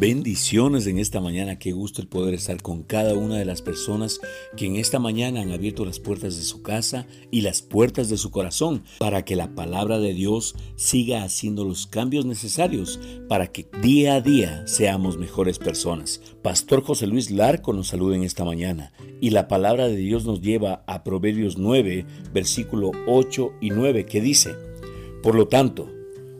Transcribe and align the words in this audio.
Bendiciones 0.00 0.86
en 0.86 0.98
esta 0.98 1.20
mañana, 1.20 1.58
qué 1.58 1.72
gusto 1.72 2.00
el 2.00 2.08
poder 2.08 2.32
estar 2.32 2.62
con 2.62 2.82
cada 2.82 3.12
una 3.12 3.36
de 3.36 3.44
las 3.44 3.60
personas 3.60 4.18
que 4.56 4.64
en 4.64 4.76
esta 4.76 4.98
mañana 4.98 5.42
han 5.42 5.52
abierto 5.52 5.84
las 5.84 6.00
puertas 6.00 6.38
de 6.38 6.42
su 6.42 6.62
casa 6.62 7.06
y 7.30 7.42
las 7.42 7.60
puertas 7.60 8.08
de 8.08 8.16
su 8.16 8.30
corazón 8.30 8.82
para 8.98 9.26
que 9.26 9.36
la 9.36 9.54
palabra 9.54 9.98
de 9.98 10.14
Dios 10.14 10.54
siga 10.74 11.22
haciendo 11.22 11.66
los 11.66 11.86
cambios 11.86 12.24
necesarios 12.24 12.98
para 13.28 13.48
que 13.48 13.68
día 13.82 14.14
a 14.14 14.22
día 14.22 14.66
seamos 14.66 15.18
mejores 15.18 15.58
personas. 15.58 16.22
Pastor 16.40 16.82
José 16.82 17.06
Luis 17.06 17.30
Larco 17.30 17.74
nos 17.74 17.88
saluda 17.88 18.16
en 18.16 18.22
esta 18.22 18.42
mañana 18.42 18.94
y 19.20 19.28
la 19.28 19.48
palabra 19.48 19.86
de 19.86 19.96
Dios 19.96 20.24
nos 20.24 20.40
lleva 20.40 20.82
a 20.86 21.04
Proverbios 21.04 21.58
9, 21.58 22.06
versículo 22.32 22.92
8 23.06 23.52
y 23.60 23.68
9 23.68 24.06
que 24.06 24.22
dice, 24.22 24.54
Por 25.22 25.34
lo 25.34 25.46
tanto, 25.46 25.90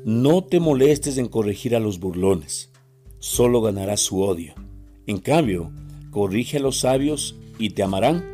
no 0.06 0.45
te 0.45 0.61
molestes 0.61 1.19
en 1.19 1.28
corregir 1.28 1.77
a 1.77 1.80
los 1.80 2.00
burlones 2.00 2.70
solo 3.20 3.62
ganarás 3.62 4.01
su 4.01 4.20
odio. 4.23 4.55
En 5.06 5.19
cambio, 5.19 5.70
corrige 6.11 6.56
a 6.56 6.61
los 6.61 6.80
sabios 6.80 7.37
y 7.59 7.70
te 7.70 7.83
amarán. 7.83 8.24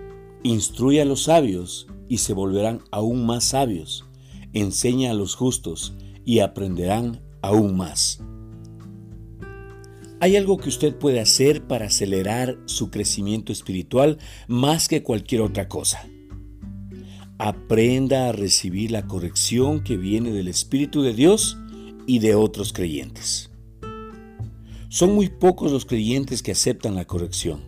Instruye 0.43 1.03
a 1.03 1.05
los 1.05 1.25
sabios 1.25 1.89
y 2.09 2.19
se 2.19 2.33
volverán 2.33 2.81
aún 2.91 3.27
más 3.27 3.45
sabios. 3.45 4.07
Enseña 4.53 5.11
a 5.11 5.15
los 5.15 5.35
justos 5.35 5.95
y 6.25 6.39
aprenderán 6.39 7.21
aún 7.43 7.77
más. 7.77 8.21
¿Hay 10.19 10.37
algo 10.37 10.57
que 10.57 10.71
usted 10.71 10.97
puede 10.97 11.21
hacer 11.21 11.67
para 11.67 11.87
acelerar 11.87 12.59
su 12.65 12.91
crecimiento 12.91 13.53
espiritual 13.53 14.19
más 14.49 14.89
que 14.89 15.03
cualquier 15.03 15.43
otra 15.43 15.69
cosa? 15.69 16.09
Aprenda 17.39 18.29
a 18.29 18.33
recibir 18.33 18.93
la 18.93 19.07
corrección 19.07 19.85
que 19.85 19.99
viene 19.99 20.33
del 20.33 20.49
Espíritu 20.49 21.03
de 21.03 21.13
Dios 21.13 21.59
y 22.07 22.21
de 22.21 22.35
otros 22.35 22.73
creyentes. 22.73 23.51
Son 24.89 25.15
muy 25.15 25.29
pocos 25.29 25.73
los 25.73 25.85
creyentes 25.85 26.43
que 26.43 26.53
aceptan 26.53 26.95
la 26.95 27.07
corrección. 27.07 27.61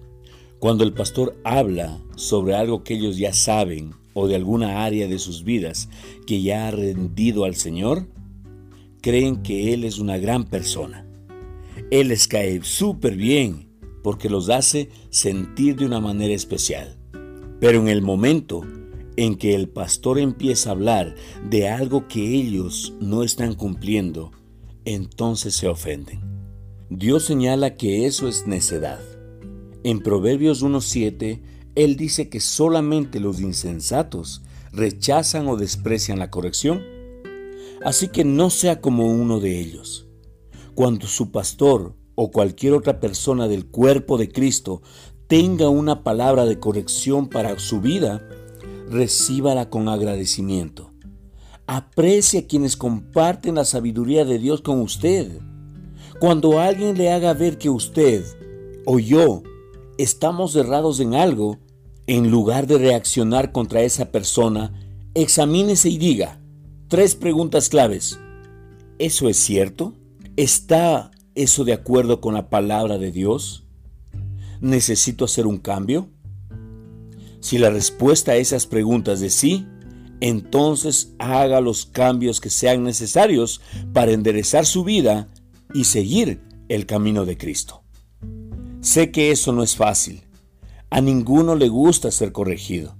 Cuando 0.61 0.85
el 0.85 0.93
pastor 0.93 1.37
habla 1.45 2.01
sobre 2.17 2.55
algo 2.55 2.85
que 2.85 2.95
ellos 2.95 3.17
ya 3.17 3.33
saben 3.33 3.93
o 4.15 4.29
de 4.29 4.37
alguna 4.37 4.85
área 4.85 5.09
de 5.09 5.19
sus 5.19 5.43
vidas 5.43 5.89
que 6.27 6.43
ya 6.43 6.69
ha 6.69 6.71
rendido 6.71 7.45
al 7.45 7.57
Señor, 7.57 8.09
creen 9.03 9.43
que 9.43 9.75
Él 9.75 9.83
es 9.85 9.99
una 9.99 10.17
gran 10.19 10.45
persona. 10.45 11.07
Él 11.91 12.09
les 12.09 12.29
cae 12.29 12.63
súper 12.63 13.17
bien 13.17 13.69
porque 14.05 14.31
los 14.31 14.49
hace 14.49 14.89
sentir 15.11 15.77
de 15.77 15.87
una 15.87 16.01
manera 16.01 16.35
especial. 16.35 16.97
Pero 17.61 17.81
en 17.81 17.89
el 17.89 18.01
momento 18.01 18.63
en 19.17 19.35
que 19.35 19.57
el 19.57 19.69
pastor 19.69 20.21
empieza 20.21 20.69
a 20.69 20.73
hablar 20.73 21.17
de 21.51 21.69
algo 21.69 22.07
que 22.07 22.37
ellos 22.37 22.95
no 23.01 23.25
están 23.25 23.55
cumpliendo, 23.55 24.31
entonces 24.85 25.55
se 25.55 25.67
ofenden. 25.67 26.38
Dios 26.91 27.25
señala 27.25 27.77
que 27.77 28.07
eso 28.07 28.29
es 28.29 28.47
necedad. 28.47 29.01
En 29.85 30.01
Proverbios 30.01 30.63
1.7, 30.63 31.43
Él 31.75 31.97
dice 31.97 32.31
que 32.31 32.41
solamente 32.41 33.21
los 33.21 33.41
insensatos 33.41 34.43
rechazan 34.73 35.49
o 35.49 35.57
desprecian 35.57 36.19
la 36.19 36.31
corrección. 36.31 36.83
Así 37.85 38.09
que 38.09 38.25
no 38.25 38.49
sea 38.49 38.81
como 38.81 39.07
uno 39.07 39.39
de 39.39 39.61
ellos. 39.61 40.09
Cuando 40.75 41.07
su 41.07 41.31
pastor 41.31 41.95
o 42.15 42.31
cualquier 42.31 42.73
otra 42.73 43.01
persona 43.01 43.49
del 43.49 43.67
cuerpo 43.67 44.17
de 44.17 44.31
Cristo 44.33 44.81
tenga 45.27 45.69
una 45.69 46.03
palabra 46.03 46.47
de 46.47 46.59
corrección 46.59 47.29
para 47.29 47.59
su 47.59 47.83
vida, 47.83 48.27
recíbala 48.89 49.69
con 49.69 49.89
agradecimiento. 49.89 50.91
Aprecie 51.67 52.41
a 52.41 52.47
quienes 52.47 52.79
comparten 52.79 53.57
la 53.57 53.67
sabiduría 53.67 54.25
de 54.25 54.39
Dios 54.39 54.63
con 54.63 54.81
usted. 54.81 55.43
Cuando 56.21 56.59
alguien 56.59 56.99
le 56.99 57.13
haga 57.13 57.33
ver 57.33 57.59
que 57.59 57.71
usted 57.71 58.25
o 58.85 58.99
yo 58.99 59.45
estamos 59.99 60.57
errados 60.57 60.99
en 60.99 61.15
algo, 61.15 61.59
en 62.09 62.29
lugar 62.29 62.67
de 62.67 62.77
reaccionar 62.77 63.53
contra 63.53 63.83
esa 63.83 64.11
persona, 64.11 64.73
examínese 65.15 65.91
y 65.91 65.99
diga 65.99 66.41
tres 66.89 67.15
preguntas 67.15 67.69
claves. 67.69 68.19
¿Eso 68.99 69.29
es 69.29 69.37
cierto? 69.37 69.95
¿Está 70.37 71.13
eso 71.37 71.65
de 71.65 71.73
acuerdo 71.73 72.21
con 72.21 72.35
la 72.35 72.51
palabra 72.51 72.99
de 72.99 73.13
Dios? 73.13 73.65
¿Necesito 74.61 75.25
hacer 75.25 75.47
un 75.47 75.59
cambio? 75.59 76.09
Si 77.39 77.59
la 77.59 77.71
respuesta 77.71 78.33
a 78.33 78.37
esas 78.37 78.67
preguntas 78.67 79.23
es 79.23 79.35
sí, 79.35 79.69
entonces 80.21 81.15
haga 81.21 81.61
los 81.61 81.87
cambios 81.87 82.41
que 82.41 82.51
sean 82.51 82.83
necesarios 82.83 83.61
para 83.93 84.11
enderezar 84.11 84.67
su 84.67 84.83
vida 84.83 85.29
y 85.75 85.85
seguir 85.85 86.41
el 86.69 86.87
camino 86.87 87.25
de 87.25 87.37
Cristo. 87.37 87.83
Sé 88.81 89.11
que 89.11 89.31
eso 89.31 89.53
no 89.53 89.63
es 89.63 89.77
fácil. 89.77 90.23
A 90.91 91.01
ninguno 91.01 91.55
le 91.55 91.69
gusta 91.69 92.11
ser 92.11 92.33
corregido. 92.33 92.97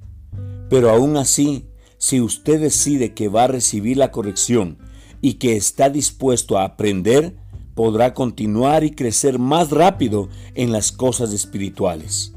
Pero 0.69 0.91
aún 0.91 1.17
así, 1.17 1.67
si 1.97 2.21
usted 2.21 2.61
decide 2.61 3.15
que 3.15 3.29
va 3.29 3.45
a 3.45 3.49
recibir 3.49 3.97
la 3.97 4.11
corrección 4.11 4.79
y 5.21 5.35
que 5.35 5.57
está 5.57 5.89
dispuesto 5.89 6.59
a 6.59 6.65
aprender, 6.65 7.37
podrá 7.75 8.13
continuar 8.13 8.85
y 8.85 8.91
crecer 8.91 9.39
más 9.39 9.71
rápido 9.71 10.29
en 10.55 10.73
las 10.73 10.93
cosas 10.93 11.33
espirituales. 11.33 12.33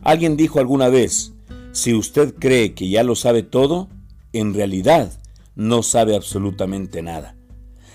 Alguien 0.00 0.36
dijo 0.36 0.60
alguna 0.60 0.88
vez, 0.88 1.32
si 1.72 1.92
usted 1.92 2.34
cree 2.38 2.74
que 2.74 2.88
ya 2.88 3.02
lo 3.02 3.16
sabe 3.16 3.42
todo, 3.42 3.88
en 4.32 4.54
realidad 4.54 5.12
no 5.56 5.82
sabe 5.82 6.14
absolutamente 6.14 7.02
nada. 7.02 7.36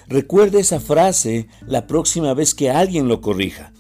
Recuerde 0.10 0.60
esa 0.60 0.80
frase 0.80 1.48
la 1.68 1.86
próxima 1.86 2.34
vez 2.34 2.56
que 2.56 2.72
alguien 2.72 3.08
lo 3.08 3.22
corrija. 3.22 3.72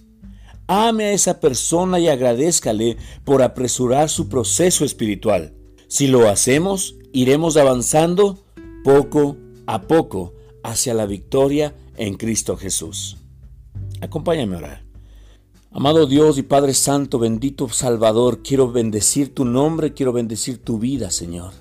Ame 0.67 1.05
a 1.05 1.11
esa 1.13 1.39
persona 1.39 1.99
y 1.99 2.07
agradézcale 2.07 2.97
por 3.23 3.41
apresurar 3.41 4.09
su 4.09 4.29
proceso 4.29 4.85
espiritual. 4.85 5.55
Si 5.87 6.05
lo 6.05 6.29
hacemos, 6.29 6.95
iremos 7.13 7.57
avanzando 7.57 8.45
poco 8.83 9.37
a 9.65 9.81
poco 9.81 10.35
hacia 10.63 10.93
la 10.93 11.07
victoria 11.07 11.75
en 11.97 12.13
Cristo 12.13 12.55
Jesús. 12.57 13.17
Acompáñame 13.99 14.53
a 14.53 14.59
orar. 14.59 14.83
Amado 15.71 16.05
Dios 16.05 16.37
y 16.37 16.43
Padre 16.43 16.75
Santo, 16.75 17.17
bendito 17.17 17.69
Salvador, 17.69 18.43
quiero 18.43 18.71
bendecir 18.71 19.33
tu 19.33 19.45
nombre, 19.45 19.95
quiero 19.95 20.13
bendecir 20.13 20.63
tu 20.63 20.77
vida, 20.77 21.09
Señor. 21.09 21.53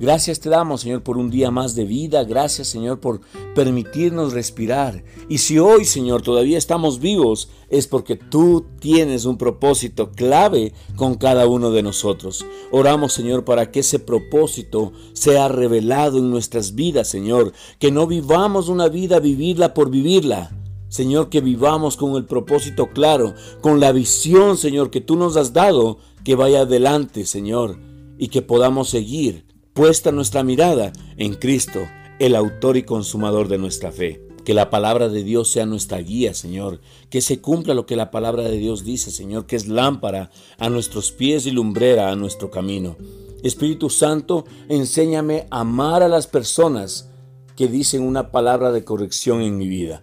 Gracias 0.00 0.40
te 0.40 0.50
damos, 0.50 0.80
Señor, 0.80 1.04
por 1.04 1.18
un 1.18 1.30
día 1.30 1.52
más 1.52 1.76
de 1.76 1.84
vida. 1.84 2.24
Gracias, 2.24 2.66
Señor, 2.66 2.98
por 2.98 3.20
permitirnos 3.54 4.32
respirar. 4.32 5.04
Y 5.28 5.38
si 5.38 5.60
hoy, 5.60 5.84
Señor, 5.84 6.22
todavía 6.22 6.58
estamos 6.58 6.98
vivos, 6.98 7.48
es 7.68 7.86
porque 7.86 8.16
tú 8.16 8.66
tienes 8.80 9.24
un 9.24 9.38
propósito 9.38 10.10
clave 10.10 10.72
con 10.96 11.14
cada 11.14 11.46
uno 11.46 11.70
de 11.70 11.84
nosotros. 11.84 12.44
Oramos, 12.72 13.12
Señor, 13.12 13.44
para 13.44 13.70
que 13.70 13.80
ese 13.80 14.00
propósito 14.00 14.92
sea 15.12 15.46
revelado 15.46 16.18
en 16.18 16.28
nuestras 16.28 16.74
vidas, 16.74 17.06
Señor. 17.06 17.52
Que 17.78 17.92
no 17.92 18.08
vivamos 18.08 18.68
una 18.68 18.88
vida 18.88 19.20
vivirla 19.20 19.74
por 19.74 19.90
vivirla. 19.90 20.50
Señor, 20.88 21.28
que 21.28 21.40
vivamos 21.40 21.96
con 21.96 22.16
el 22.16 22.24
propósito 22.24 22.88
claro, 22.90 23.34
con 23.60 23.78
la 23.78 23.92
visión, 23.92 24.56
Señor, 24.56 24.90
que 24.90 25.00
tú 25.00 25.14
nos 25.14 25.36
has 25.36 25.52
dado, 25.52 25.98
que 26.24 26.34
vaya 26.34 26.62
adelante, 26.62 27.26
Señor, 27.26 27.78
y 28.18 28.28
que 28.28 28.42
podamos 28.42 28.90
seguir 28.90 29.53
puesta 29.74 30.12
nuestra 30.12 30.44
mirada 30.44 30.92
en 31.16 31.34
Cristo, 31.34 31.80
el 32.20 32.36
autor 32.36 32.76
y 32.76 32.84
consumador 32.84 33.48
de 33.48 33.58
nuestra 33.58 33.90
fe. 33.90 34.22
Que 34.44 34.54
la 34.54 34.70
palabra 34.70 35.08
de 35.08 35.24
Dios 35.24 35.50
sea 35.50 35.66
nuestra 35.66 35.98
guía, 35.98 36.32
Señor. 36.32 36.80
Que 37.10 37.20
se 37.20 37.40
cumpla 37.40 37.74
lo 37.74 37.84
que 37.84 37.96
la 37.96 38.10
palabra 38.10 38.44
de 38.44 38.56
Dios 38.56 38.84
dice, 38.84 39.10
Señor, 39.10 39.46
que 39.46 39.56
es 39.56 39.66
lámpara 39.66 40.30
a 40.58 40.68
nuestros 40.70 41.12
pies 41.12 41.46
y 41.46 41.50
lumbrera 41.50 42.10
a 42.10 42.16
nuestro 42.16 42.50
camino. 42.50 42.96
Espíritu 43.42 43.90
Santo, 43.90 44.44
enséñame 44.68 45.46
a 45.50 45.60
amar 45.60 46.02
a 46.02 46.08
las 46.08 46.26
personas 46.26 47.10
que 47.56 47.66
dicen 47.66 48.02
una 48.02 48.30
palabra 48.30 48.70
de 48.70 48.84
corrección 48.84 49.40
en 49.40 49.56
mi 49.56 49.66
vida. 49.66 50.02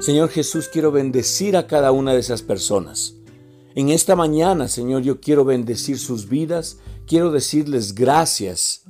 Señor 0.00 0.28
Jesús, 0.28 0.68
quiero 0.68 0.92
bendecir 0.92 1.56
a 1.56 1.66
cada 1.66 1.92
una 1.92 2.12
de 2.12 2.20
esas 2.20 2.42
personas. 2.42 3.14
En 3.74 3.88
esta 3.88 4.16
mañana, 4.16 4.68
Señor, 4.68 5.02
yo 5.02 5.20
quiero 5.20 5.46
bendecir 5.46 5.98
sus 5.98 6.28
vidas, 6.28 6.78
quiero 7.06 7.30
decirles 7.30 7.94
gracias, 7.94 8.84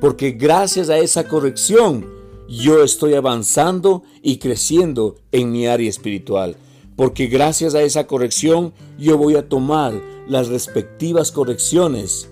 porque 0.00 0.32
gracias 0.32 0.88
a 0.90 0.98
esa 0.98 1.28
corrección 1.28 2.06
yo 2.48 2.82
estoy 2.82 3.14
avanzando 3.14 4.02
y 4.22 4.38
creciendo 4.38 5.16
en 5.32 5.52
mi 5.52 5.66
área 5.66 5.88
espiritual, 5.88 6.56
porque 6.96 7.26
gracias 7.26 7.74
a 7.74 7.82
esa 7.82 8.06
corrección 8.06 8.72
yo 8.98 9.18
voy 9.18 9.36
a 9.36 9.48
tomar 9.48 10.00
las 10.26 10.48
respectivas 10.48 11.30
correcciones 11.30 12.30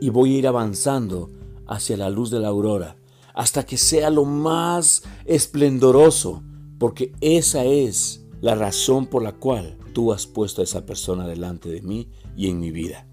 y 0.00 0.10
voy 0.10 0.34
a 0.34 0.38
ir 0.38 0.46
avanzando 0.46 1.30
hacia 1.66 1.96
la 1.96 2.08
luz 2.08 2.30
de 2.30 2.40
la 2.40 2.48
aurora, 2.48 2.96
hasta 3.34 3.66
que 3.66 3.76
sea 3.76 4.10
lo 4.10 4.24
más 4.24 5.02
esplendoroso, 5.26 6.42
porque 6.78 7.12
esa 7.20 7.64
es 7.64 8.24
la 8.40 8.54
razón 8.54 9.06
por 9.06 9.22
la 9.22 9.32
cual 9.32 9.76
tú 9.92 10.12
has 10.12 10.26
puesto 10.26 10.60
a 10.60 10.64
esa 10.64 10.86
persona 10.86 11.26
delante 11.26 11.68
de 11.68 11.82
mí 11.82 12.08
y 12.36 12.48
en 12.48 12.60
mi 12.60 12.70
vida. 12.70 13.06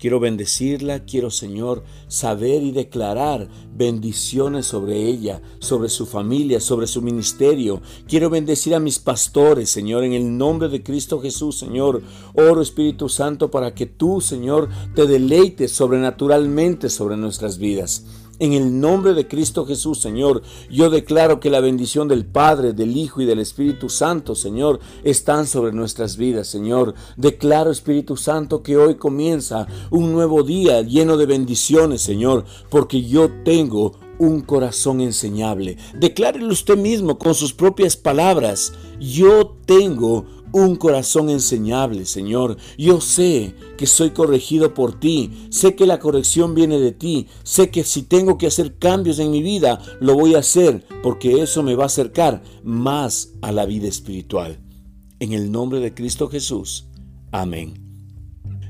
Quiero 0.00 0.18
bendecirla, 0.18 1.04
quiero 1.04 1.30
Señor 1.30 1.84
saber 2.08 2.62
y 2.62 2.72
declarar 2.72 3.48
bendiciones 3.76 4.64
sobre 4.64 4.96
ella, 5.06 5.42
sobre 5.58 5.90
su 5.90 6.06
familia, 6.06 6.58
sobre 6.58 6.86
su 6.86 7.02
ministerio. 7.02 7.82
Quiero 8.08 8.30
bendecir 8.30 8.74
a 8.74 8.80
mis 8.80 8.98
pastores, 8.98 9.68
Señor, 9.68 10.04
en 10.04 10.14
el 10.14 10.38
nombre 10.38 10.70
de 10.70 10.82
Cristo 10.82 11.20
Jesús, 11.20 11.58
Señor. 11.58 12.02
Oro 12.32 12.62
Espíritu 12.62 13.10
Santo 13.10 13.50
para 13.50 13.74
que 13.74 13.84
tú, 13.84 14.22
Señor, 14.22 14.70
te 14.94 15.06
deleites 15.06 15.72
sobrenaturalmente 15.72 16.88
sobre 16.88 17.18
nuestras 17.18 17.58
vidas. 17.58 18.06
En 18.40 18.54
el 18.54 18.80
nombre 18.80 19.12
de 19.12 19.28
Cristo 19.28 19.66
Jesús, 19.66 20.00
Señor, 20.00 20.40
yo 20.70 20.88
declaro 20.88 21.40
que 21.40 21.50
la 21.50 21.60
bendición 21.60 22.08
del 22.08 22.24
Padre, 22.24 22.72
del 22.72 22.96
Hijo 22.96 23.20
y 23.20 23.26
del 23.26 23.38
Espíritu 23.38 23.90
Santo, 23.90 24.34
Señor, 24.34 24.80
están 25.04 25.46
sobre 25.46 25.72
nuestras 25.72 26.16
vidas, 26.16 26.48
Señor. 26.48 26.94
Declaro, 27.18 27.70
Espíritu 27.70 28.16
Santo, 28.16 28.62
que 28.62 28.78
hoy 28.78 28.94
comienza 28.94 29.66
un 29.90 30.12
nuevo 30.12 30.42
día 30.42 30.80
lleno 30.80 31.18
de 31.18 31.26
bendiciones, 31.26 32.00
Señor, 32.00 32.46
porque 32.70 33.02
yo 33.02 33.28
tengo 33.44 33.92
un 34.18 34.40
corazón 34.40 35.02
enseñable. 35.02 35.76
Declárelo 35.98 36.48
usted 36.48 36.78
mismo 36.78 37.18
con 37.18 37.34
sus 37.34 37.52
propias 37.52 37.98
palabras. 37.98 38.72
Yo 38.98 39.54
tengo 39.66 40.24
un 40.52 40.76
corazón 40.76 41.30
enseñable, 41.30 42.04
Señor. 42.04 42.56
Yo 42.78 43.00
sé 43.00 43.54
que 43.76 43.86
soy 43.86 44.10
corregido 44.10 44.74
por 44.74 44.98
ti, 44.98 45.48
sé 45.50 45.74
que 45.74 45.86
la 45.86 45.98
corrección 45.98 46.54
viene 46.54 46.78
de 46.78 46.92
ti, 46.92 47.26
sé 47.42 47.70
que 47.70 47.84
si 47.84 48.02
tengo 48.02 48.38
que 48.38 48.46
hacer 48.46 48.78
cambios 48.78 49.18
en 49.18 49.30
mi 49.30 49.42
vida, 49.42 49.80
lo 50.00 50.14
voy 50.14 50.34
a 50.34 50.38
hacer, 50.40 50.84
porque 51.02 51.42
eso 51.42 51.62
me 51.62 51.74
va 51.74 51.84
a 51.84 51.86
acercar 51.86 52.42
más 52.62 53.32
a 53.42 53.52
la 53.52 53.66
vida 53.66 53.88
espiritual. 53.88 54.58
En 55.18 55.32
el 55.32 55.52
nombre 55.52 55.80
de 55.80 55.94
Cristo 55.94 56.28
Jesús. 56.28 56.86
Amén. 57.30 57.89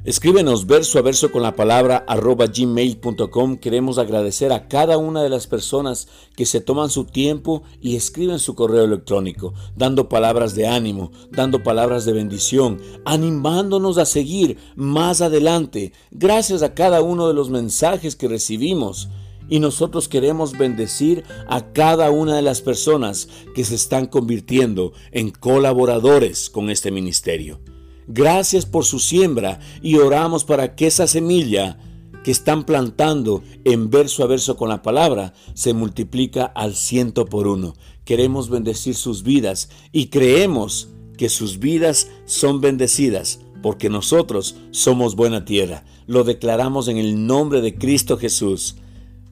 Escríbenos 0.02 0.66
verso 0.66 0.98
a 0.98 1.02
verso 1.02 1.30
con 1.30 1.42
la 1.42 1.54
palabra 1.54 2.06
arroba 2.08 2.46
gmail.com. 2.46 3.58
Queremos 3.58 3.98
agradecer 3.98 4.50
a 4.50 4.66
cada 4.66 4.96
una 4.96 5.22
de 5.22 5.28
las 5.28 5.46
personas 5.46 6.08
que 6.34 6.46
se 6.46 6.62
toman 6.62 6.88
su 6.88 7.04
tiempo 7.04 7.64
y 7.82 7.96
escriben 7.96 8.38
su 8.38 8.54
correo 8.54 8.84
electrónico, 8.84 9.52
dando 9.76 10.08
palabras 10.08 10.54
de 10.54 10.66
ánimo, 10.66 11.12
dando 11.30 11.62
palabras 11.62 12.06
de 12.06 12.14
bendición, 12.14 12.80
animándonos 13.04 13.98
a 13.98 14.06
seguir 14.06 14.56
más 14.74 15.20
adelante. 15.20 15.92
Gracias 16.10 16.62
a 16.62 16.72
cada 16.72 17.02
uno 17.02 17.28
de 17.28 17.34
los 17.34 17.50
mensajes 17.50 18.16
que 18.16 18.28
recibimos. 18.28 19.10
Y 19.50 19.58
nosotros 19.58 20.08
queremos 20.08 20.56
bendecir 20.56 21.24
a 21.46 21.72
cada 21.72 22.10
una 22.10 22.36
de 22.36 22.42
las 22.42 22.62
personas 22.62 23.28
que 23.54 23.64
se 23.64 23.74
están 23.74 24.06
convirtiendo 24.06 24.92
en 25.10 25.30
colaboradores 25.30 26.48
con 26.48 26.70
este 26.70 26.90
ministerio. 26.90 27.60
Gracias 28.12 28.66
por 28.66 28.84
su 28.84 28.98
siembra 28.98 29.60
y 29.82 29.94
oramos 29.94 30.42
para 30.42 30.74
que 30.74 30.88
esa 30.88 31.06
semilla 31.06 31.78
que 32.24 32.32
están 32.32 32.64
plantando 32.64 33.44
en 33.64 33.88
verso 33.88 34.24
a 34.24 34.26
verso 34.26 34.56
con 34.56 34.68
la 34.68 34.82
palabra 34.82 35.32
se 35.54 35.74
multiplica 35.74 36.44
al 36.44 36.74
ciento 36.74 37.26
por 37.26 37.46
uno. 37.46 37.74
Queremos 38.04 38.50
bendecir 38.50 38.96
sus 38.96 39.22
vidas 39.22 39.68
y 39.92 40.08
creemos 40.08 40.88
que 41.16 41.28
sus 41.28 41.60
vidas 41.60 42.08
son 42.24 42.60
bendecidas 42.60 43.42
porque 43.62 43.88
nosotros 43.88 44.56
somos 44.72 45.14
buena 45.14 45.44
tierra. 45.44 45.84
Lo 46.08 46.24
declaramos 46.24 46.88
en 46.88 46.96
el 46.96 47.28
nombre 47.28 47.60
de 47.60 47.76
Cristo 47.76 48.18
Jesús. 48.18 48.74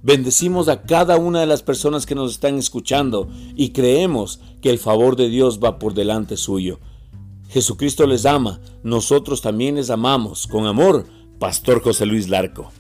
Bendecimos 0.04 0.68
a 0.68 0.82
cada 0.82 1.16
una 1.16 1.40
de 1.40 1.46
las 1.46 1.64
personas 1.64 2.06
que 2.06 2.14
nos 2.14 2.30
están 2.30 2.56
escuchando 2.58 3.28
y 3.56 3.70
creemos 3.70 4.38
que 4.60 4.70
el 4.70 4.78
favor 4.78 5.16
de 5.16 5.28
Dios 5.28 5.58
va 5.58 5.80
por 5.80 5.94
delante 5.94 6.36
suyo. 6.36 6.78
Jesucristo 7.48 8.06
les 8.06 8.26
ama, 8.26 8.60
nosotros 8.82 9.40
también 9.40 9.76
les 9.76 9.90
amamos. 9.90 10.46
Con 10.46 10.66
amor, 10.66 11.06
Pastor 11.38 11.82
José 11.82 12.06
Luis 12.06 12.28
Larco. 12.28 12.70